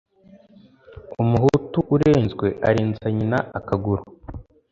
umuhutu 1.21 1.79
urenzwe 1.95 2.47
arenza 2.67 3.05
nyina 3.17 3.39
akaguru 3.59 4.03